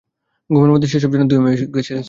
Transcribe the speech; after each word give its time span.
ঘুমের 0.49 0.71
মধ্যেই 0.73 0.91
সেসব 0.93 1.09
যেন 1.13 1.23
ধুয়েমুছে 1.27 1.65
গেছে। 1.75 1.95